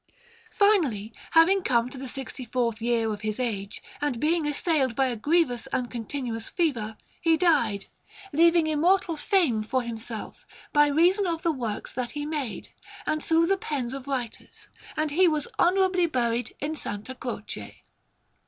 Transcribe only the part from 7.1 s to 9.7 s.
he died, leaving immortal fame